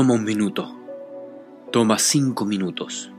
[0.00, 0.74] Toma un minuto.
[1.72, 3.10] Toma cinco minutos.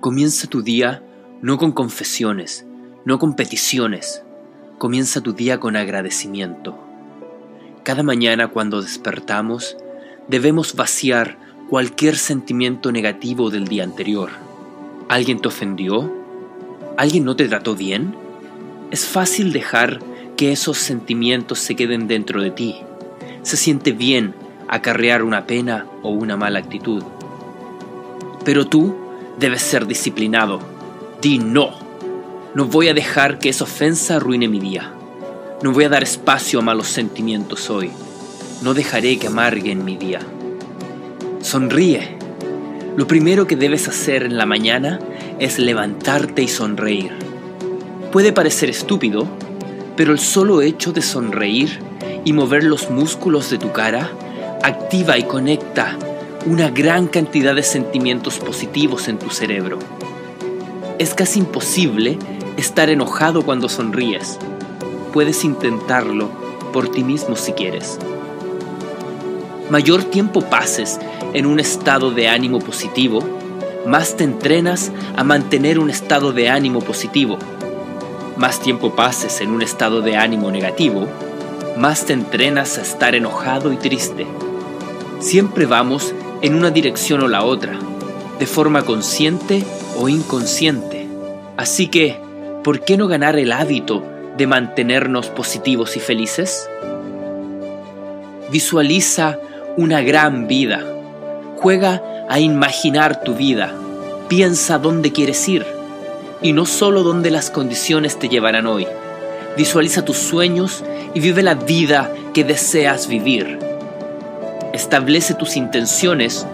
[0.00, 1.04] Comienza tu día
[1.40, 2.66] no con confesiones,
[3.04, 4.24] no con peticiones.
[4.78, 6.76] Comienza tu día con agradecimiento.
[7.84, 9.76] Cada mañana cuando despertamos,
[10.26, 11.38] debemos vaciar
[11.70, 14.30] cualquier sentimiento negativo del día anterior.
[15.08, 16.12] ¿Alguien te ofendió?
[16.96, 18.16] ¿Alguien no te trató bien?
[18.90, 20.00] Es fácil dejar
[20.36, 22.78] que esos sentimientos se queden dentro de ti.
[23.42, 24.34] Se siente bien
[24.68, 27.02] acarrear una pena o una mala actitud.
[28.44, 28.94] Pero tú
[29.38, 30.60] debes ser disciplinado.
[31.20, 31.70] Di no.
[32.54, 34.92] No voy a dejar que esa ofensa arruine mi día.
[35.62, 37.90] No voy a dar espacio a malos sentimientos hoy.
[38.62, 40.20] No dejaré que amarguen mi día.
[41.40, 42.18] Sonríe.
[42.96, 45.00] Lo primero que debes hacer en la mañana
[45.38, 47.12] es levantarte y sonreír.
[48.12, 49.26] Puede parecer estúpido,
[49.96, 51.80] pero el solo hecho de sonreír
[52.24, 54.10] y mover los músculos de tu cara
[54.64, 55.98] activa y conecta
[56.46, 59.78] una gran cantidad de sentimientos positivos en tu cerebro.
[60.98, 62.18] Es casi imposible
[62.56, 64.38] estar enojado cuando sonríes.
[65.12, 66.30] Puedes intentarlo
[66.72, 67.98] por ti mismo si quieres.
[69.68, 70.98] Mayor tiempo pases
[71.34, 73.20] en un estado de ánimo positivo,
[73.86, 77.36] más te entrenas a mantener un estado de ánimo positivo.
[78.38, 81.06] Más tiempo pases en un estado de ánimo negativo,
[81.76, 84.26] más te entrenas a estar enojado y triste.
[85.24, 87.78] Siempre vamos en una dirección o la otra,
[88.38, 89.64] de forma consciente
[89.98, 91.08] o inconsciente.
[91.56, 92.20] Así que,
[92.62, 94.04] ¿por qué no ganar el hábito
[94.36, 96.68] de mantenernos positivos y felices?
[98.50, 99.38] Visualiza
[99.78, 100.84] una gran vida.
[101.56, 103.72] Juega a imaginar tu vida.
[104.28, 105.64] Piensa dónde quieres ir
[106.42, 108.86] y no solo dónde las condiciones te llevarán hoy.
[109.56, 113.73] Visualiza tus sueños y vive la vida que deseas vivir.
[114.74, 116.48] Establece tus intenciones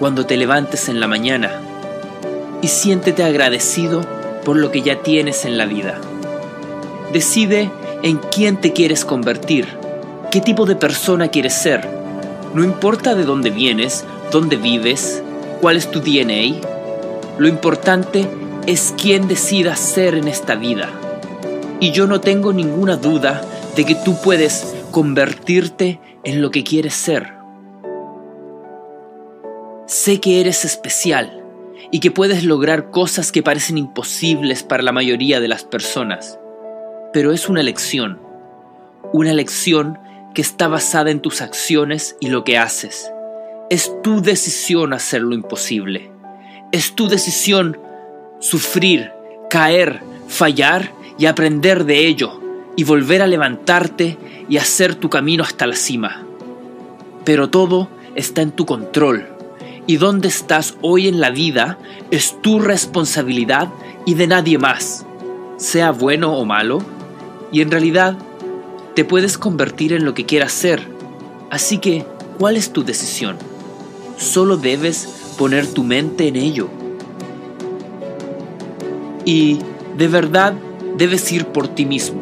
[0.00, 1.60] cuando te levantes en la mañana
[2.62, 4.00] y siéntete agradecido
[4.46, 6.00] por lo que ya tienes en la vida.
[7.12, 7.70] Decide
[8.02, 9.68] en quién te quieres convertir,
[10.30, 11.86] qué tipo de persona quieres ser.
[12.54, 15.22] No importa de dónde vienes, dónde vives,
[15.60, 16.58] cuál es tu DNA,
[17.36, 18.26] lo importante
[18.66, 20.88] es quién decidas ser en esta vida.
[21.78, 23.42] Y yo no tengo ninguna duda
[23.76, 27.35] de que tú puedes convertirte en lo que quieres ser.
[30.06, 31.42] Sé que eres especial
[31.90, 36.38] y que puedes lograr cosas que parecen imposibles para la mayoría de las personas,
[37.12, 38.20] pero es una elección,
[39.12, 39.98] una elección
[40.32, 43.10] que está basada en tus acciones y lo que haces.
[43.68, 46.12] Es tu decisión hacer lo imposible.
[46.70, 47.76] Es tu decisión
[48.38, 49.10] sufrir,
[49.50, 52.40] caer, fallar y aprender de ello
[52.76, 54.16] y volver a levantarte
[54.48, 56.24] y hacer tu camino hasta la cima.
[57.24, 59.35] Pero todo está en tu control
[59.86, 61.78] y dónde estás hoy en la vida
[62.10, 63.68] es tu responsabilidad
[64.04, 65.06] y de nadie más,
[65.56, 66.80] sea bueno o malo,
[67.52, 68.16] y en realidad
[68.94, 70.82] te puedes convertir en lo que quieras ser.
[71.50, 72.04] Así que,
[72.38, 73.36] ¿cuál es tu decisión?
[74.18, 76.68] Solo debes poner tu mente en ello.
[79.24, 79.58] Y
[79.96, 80.54] de verdad
[80.96, 82.20] debes ir por ti mismo,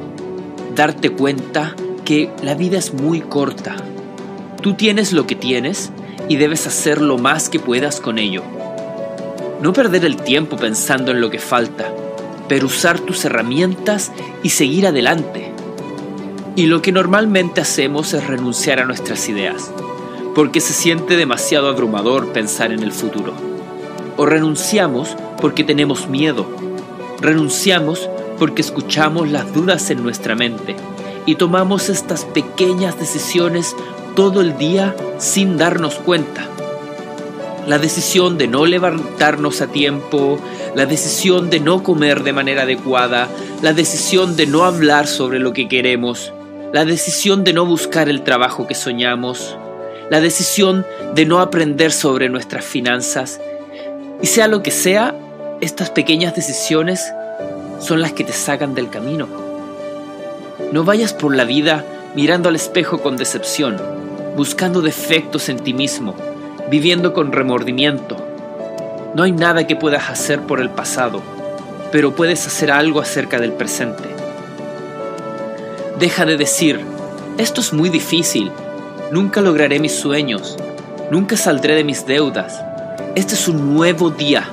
[0.75, 3.77] darte cuenta que la vida es muy corta.
[4.61, 5.93] Tú tienes lo que tienes
[6.29, 8.43] y debes hacer lo más que puedas con ello.
[9.61, 11.93] No perder el tiempo pensando en lo que falta,
[12.49, 14.13] pero usar tus herramientas
[14.43, 15.53] y seguir adelante.
[16.57, 19.71] Y lo que normalmente hacemos es renunciar a nuestras ideas,
[20.35, 23.33] porque se siente demasiado abrumador pensar en el futuro.
[24.17, 26.47] O renunciamos porque tenemos miedo.
[27.21, 28.09] Renunciamos
[28.39, 30.77] porque escuchamos las dudas en nuestra mente
[31.27, 33.75] y tomamos estas pequeñas decisiones
[34.15, 36.49] todo el día sin darnos cuenta.
[37.67, 40.39] La decisión de no levantarnos a tiempo,
[40.75, 43.29] la decisión de no comer de manera adecuada,
[43.63, 46.33] la decisión de no hablar sobre lo que queremos,
[46.73, 49.57] la decisión de no buscar el trabajo que soñamos,
[50.11, 53.41] la decisión de no aprender sobre nuestras finanzas.
[54.21, 55.15] Y sea lo que sea,
[55.61, 57.13] estas pequeñas decisiones
[57.81, 59.27] son las que te sacan del camino.
[60.73, 61.85] No vayas por la vida
[62.15, 64.04] mirando al espejo con decepción
[64.37, 66.15] buscando defectos en ti mismo,
[66.69, 68.17] viviendo con remordimiento.
[69.15, 71.23] No hay nada que puedas hacer por el pasado,
[71.93, 74.03] pero puedes hacer algo acerca del presente.
[76.01, 76.81] Deja de decir,
[77.39, 78.51] esto es muy difícil,
[79.13, 80.57] nunca lograré mis sueños,
[81.13, 82.61] nunca saldré de mis deudas.
[83.15, 84.49] Este es un nuevo día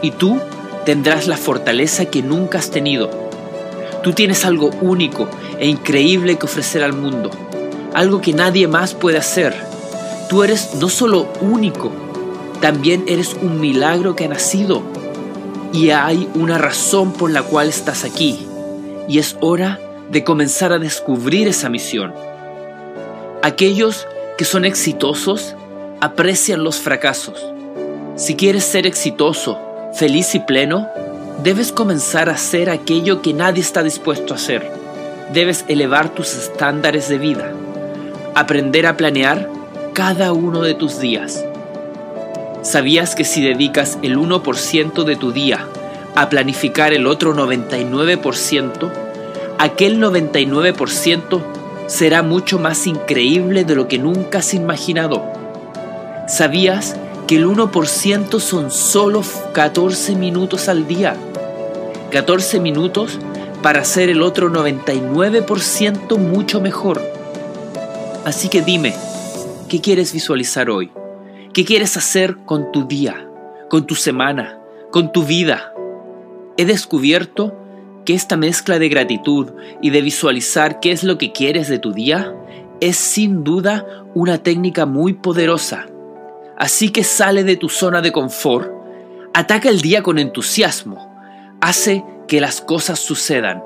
[0.00, 0.40] y tú
[0.86, 3.10] tendrás la fortaleza que nunca has tenido.
[4.02, 5.28] Tú tienes algo único
[5.58, 7.30] e increíble que ofrecer al mundo
[7.94, 9.54] algo que nadie más puede hacer.
[10.28, 11.90] Tú eres no solo único,
[12.60, 14.82] también eres un milagro que ha nacido.
[15.72, 18.46] Y hay una razón por la cual estás aquí.
[19.08, 19.78] Y es hora
[20.10, 22.14] de comenzar a descubrir esa misión.
[23.42, 24.06] Aquellos
[24.36, 25.54] que son exitosos
[26.00, 27.44] aprecian los fracasos.
[28.16, 29.58] Si quieres ser exitoso,
[29.94, 30.88] feliz y pleno,
[31.42, 34.72] debes comenzar a hacer aquello que nadie está dispuesto a hacer.
[35.32, 37.52] Debes elevar tus estándares de vida.
[38.38, 39.50] Aprender a planear
[39.94, 41.44] cada uno de tus días.
[42.62, 45.66] ¿Sabías que si dedicas el 1% de tu día
[46.14, 48.92] a planificar el otro 99%,
[49.58, 51.42] aquel 99%
[51.88, 55.24] será mucho más increíble de lo que nunca has imaginado?
[56.28, 56.94] ¿Sabías
[57.26, 61.16] que el 1% son solo 14 minutos al día?
[62.12, 63.18] 14 minutos
[63.62, 67.17] para hacer el otro 99% mucho mejor.
[68.28, 68.94] Así que dime,
[69.70, 70.90] ¿qué quieres visualizar hoy?
[71.54, 73.26] ¿Qué quieres hacer con tu día,
[73.70, 74.60] con tu semana,
[74.90, 75.72] con tu vida?
[76.58, 77.58] He descubierto
[78.04, 81.94] que esta mezcla de gratitud y de visualizar qué es lo que quieres de tu
[81.94, 82.34] día
[82.80, 85.86] es sin duda una técnica muy poderosa.
[86.58, 88.70] Así que sale de tu zona de confort,
[89.32, 91.18] ataca el día con entusiasmo,
[91.62, 93.64] hace que las cosas sucedan.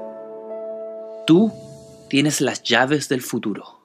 [1.26, 1.50] Tú
[2.08, 3.81] tienes las llaves del futuro.